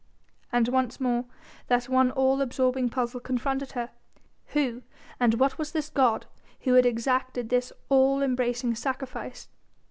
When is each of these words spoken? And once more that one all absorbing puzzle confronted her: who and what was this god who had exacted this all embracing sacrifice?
And 0.51 0.67
once 0.67 0.99
more 0.99 1.25
that 1.67 1.83
one 1.87 2.09
all 2.09 2.41
absorbing 2.41 2.89
puzzle 2.89 3.19
confronted 3.19 3.73
her: 3.73 3.91
who 4.47 4.81
and 5.19 5.35
what 5.35 5.59
was 5.59 5.73
this 5.73 5.91
god 5.91 6.25
who 6.61 6.73
had 6.73 6.87
exacted 6.87 7.49
this 7.49 7.71
all 7.87 8.23
embracing 8.23 8.73
sacrifice? 8.73 9.47